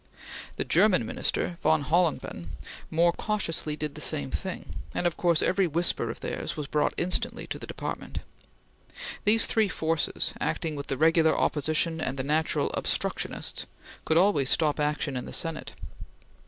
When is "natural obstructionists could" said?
12.23-14.17